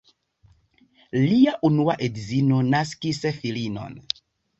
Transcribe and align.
Lia 1.23 1.53
unua 1.69 1.95
edzino 2.07 2.61
naskis 2.71 3.21
filinon. 3.37 4.01